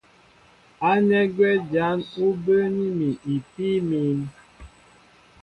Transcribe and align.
Ánɛ́ 0.89 1.23
gwɛ́ 1.35 1.53
jǎn 1.71 1.99
ú 2.25 2.27
bəə́ní 2.43 2.85
mi 2.97 3.09
ipíí 3.33 3.77
mǐm. 3.89 4.19